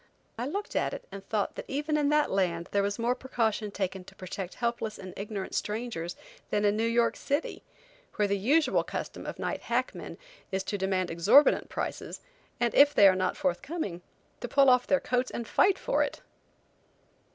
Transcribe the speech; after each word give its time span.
I 0.35 0.47
looked 0.47 0.75
at 0.75 0.95
it, 0.95 1.05
and 1.11 1.23
thought 1.29 1.53
that 1.53 1.65
even 1.67 1.95
in 1.95 2.09
that 2.09 2.31
land 2.31 2.69
there 2.71 2.81
was 2.81 2.97
more 2.97 3.13
precaution 3.13 3.69
taken 3.69 4.03
to 4.05 4.15
protect 4.15 4.55
helpless 4.55 4.97
and 4.97 5.13
ignorant 5.15 5.53
strangers 5.53 6.15
than 6.49 6.65
in 6.65 6.75
New 6.75 6.87
York 6.87 7.15
city, 7.15 7.61
where 8.15 8.27
the 8.27 8.35
usual 8.35 8.83
custom 8.83 9.27
of 9.27 9.37
night 9.37 9.61
hack 9.61 9.93
men 9.93 10.17
is 10.51 10.63
to 10.63 10.77
demand 10.79 11.11
exorbitant 11.11 11.69
prices, 11.69 12.19
and 12.59 12.73
if 12.73 12.95
they 12.95 13.07
are 13.07 13.15
not 13.15 13.37
forthcoming, 13.37 14.01
to 14.39 14.47
pull 14.47 14.71
off 14.71 14.87
their 14.87 14.99
coats 14.99 15.29
and 15.29 15.47
fight 15.47 15.77
for 15.77 16.01
it. 16.01 16.21